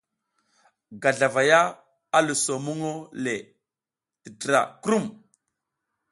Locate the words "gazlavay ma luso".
1.01-2.53